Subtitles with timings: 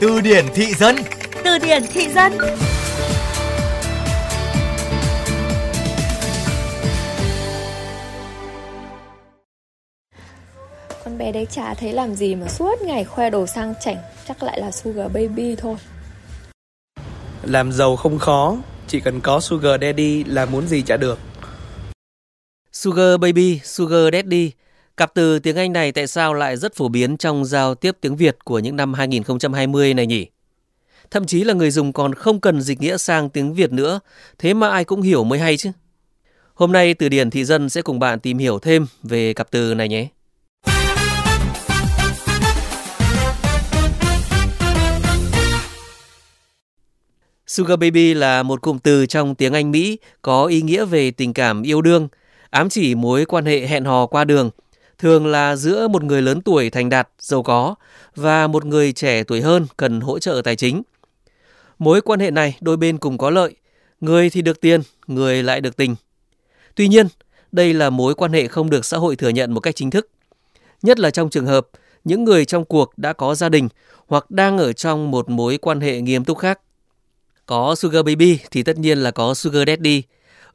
[0.00, 0.96] Từ điển thị dân.
[1.44, 2.32] Từ điển thị dân.
[11.04, 13.96] Con bé đấy chả thấy làm gì mà suốt ngày khoe đồ sang chảnh
[14.28, 15.76] Chắc lại là Sugar Baby thôi.
[17.42, 18.56] Làm giàu không khó,
[18.86, 21.18] chỉ cần có Sugar Daddy là muốn gì chả được.
[22.72, 24.52] Sugar Baby, Sugar Daddy
[24.96, 28.16] Cặp từ tiếng Anh này tại sao lại rất phổ biến trong giao tiếp tiếng
[28.16, 30.26] Việt của những năm 2020 này nhỉ?
[31.10, 34.00] Thậm chí là người dùng còn không cần dịch nghĩa sang tiếng Việt nữa,
[34.38, 35.70] thế mà ai cũng hiểu mới hay chứ.
[36.54, 39.74] Hôm nay Từ điển thị dân sẽ cùng bạn tìm hiểu thêm về cặp từ
[39.74, 40.08] này nhé.
[47.46, 51.34] Sugar baby là một cụm từ trong tiếng Anh Mỹ có ý nghĩa về tình
[51.34, 52.08] cảm yêu đương,
[52.50, 54.50] ám chỉ mối quan hệ hẹn hò qua đường,
[54.98, 57.74] thường là giữa một người lớn tuổi thành đạt, giàu có
[58.14, 60.82] và một người trẻ tuổi hơn cần hỗ trợ tài chính.
[61.78, 63.54] Mối quan hệ này đôi bên cùng có lợi,
[64.00, 65.96] người thì được tiền, người lại được tình.
[66.74, 67.06] Tuy nhiên,
[67.52, 70.08] đây là mối quan hệ không được xã hội thừa nhận một cách chính thức.
[70.82, 71.68] Nhất là trong trường hợp
[72.04, 73.68] những người trong cuộc đã có gia đình
[74.06, 76.60] hoặc đang ở trong một mối quan hệ nghiêm túc khác.
[77.46, 80.02] Có Sugar Baby thì tất nhiên là có Sugar Daddy.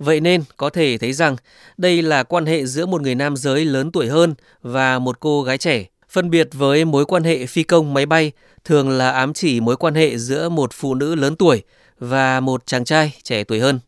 [0.00, 1.36] Vậy nên có thể thấy rằng
[1.76, 5.42] đây là quan hệ giữa một người nam giới lớn tuổi hơn và một cô
[5.42, 5.86] gái trẻ.
[6.08, 8.32] Phân biệt với mối quan hệ phi công máy bay
[8.64, 11.62] thường là ám chỉ mối quan hệ giữa một phụ nữ lớn tuổi
[11.98, 13.80] và một chàng trai trẻ tuổi hơn.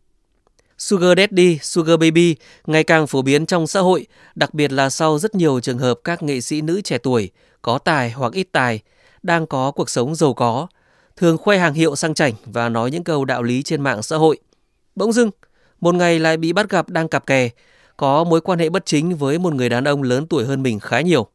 [0.79, 5.19] Sugar Daddy, Sugar Baby ngày càng phổ biến trong xã hội, đặc biệt là sau
[5.19, 7.31] rất nhiều trường hợp các nghệ sĩ nữ trẻ tuổi,
[7.63, 8.81] có tài hoặc ít tài,
[9.23, 10.67] đang có cuộc sống giàu có,
[11.17, 14.17] thường khoe hàng hiệu sang chảnh và nói những câu đạo lý trên mạng xã
[14.17, 14.39] hội.
[14.95, 15.31] Bỗng dưng,
[15.83, 17.49] một ngày lại bị bắt gặp đang cặp kè,
[17.97, 20.81] có mối quan hệ bất chính với một người đàn ông lớn tuổi hơn mình
[20.81, 21.27] khá nhiều.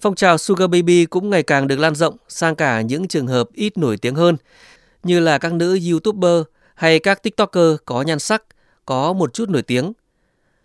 [0.00, 3.48] Phong trào Sugar Baby cũng ngày càng được lan rộng sang cả những trường hợp
[3.52, 4.36] ít nổi tiếng hơn,
[5.02, 6.42] như là các nữ YouTuber
[6.74, 8.42] hay các TikToker có nhan sắc,
[8.86, 9.92] có một chút nổi tiếng.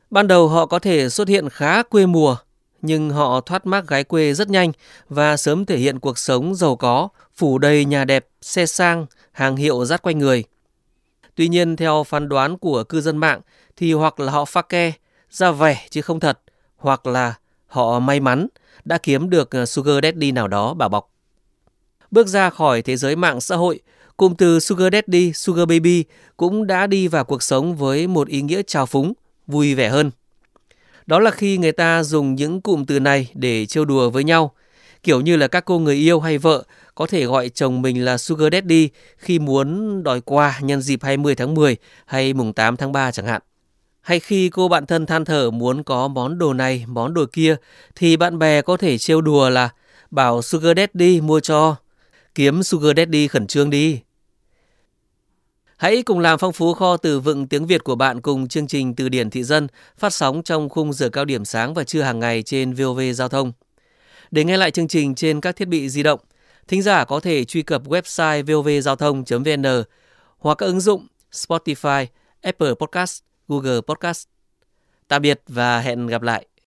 [0.09, 2.37] Ban đầu họ có thể xuất hiện khá quê mùa,
[2.81, 4.71] nhưng họ thoát mác gái quê rất nhanh
[5.09, 9.55] và sớm thể hiện cuộc sống giàu có, phủ đầy nhà đẹp, xe sang, hàng
[9.55, 10.43] hiệu dắt quanh người.
[11.35, 13.41] Tuy nhiên theo phán đoán của cư dân mạng
[13.75, 14.91] thì hoặc là họ pha ke,
[15.29, 16.39] ra vẻ chứ không thật,
[16.77, 17.33] hoặc là
[17.67, 18.47] họ may mắn
[18.85, 21.11] đã kiếm được ờ, sugar daddy nào đó bảo bọc.
[22.11, 23.79] Bước ra khỏi thế giới mạng xã hội,
[24.17, 26.03] cụm từ sugar daddy, sugar baby
[26.37, 29.13] cũng đã đi vào cuộc sống với một ý nghĩa trào phúng,
[29.47, 30.11] vui vẻ hơn.
[31.05, 34.51] Đó là khi người ta dùng những cụm từ này để trêu đùa với nhau,
[35.03, 36.63] kiểu như là các cô người yêu hay vợ
[36.95, 41.35] có thể gọi chồng mình là Sugar Daddy khi muốn đòi quà nhân dịp 20
[41.35, 43.41] tháng 10 hay mùng 8 tháng 3 chẳng hạn.
[44.01, 47.55] Hay khi cô bạn thân than thở muốn có món đồ này, món đồ kia
[47.95, 49.69] thì bạn bè có thể trêu đùa là
[50.11, 51.75] bảo Sugar Daddy mua cho.
[52.35, 53.99] Kiếm Sugar Daddy khẩn trương đi.
[55.77, 58.95] Hãy cùng làm phong phú kho từ vựng tiếng Việt của bạn cùng chương trình
[58.95, 59.67] Từ điển thị dân
[59.97, 63.29] phát sóng trong khung giờ cao điểm sáng và trưa hàng ngày trên VOV Giao
[63.29, 63.51] thông.
[64.31, 66.19] Để nghe lại chương trình trên các thiết bị di động,
[66.67, 69.83] thính giả có thể truy cập website vovgiao thông.vn
[70.37, 72.05] hoặc các ứng dụng Spotify,
[72.41, 74.27] Apple Podcast, Google Podcast.
[75.07, 76.47] Tạm biệt và hẹn gặp lại.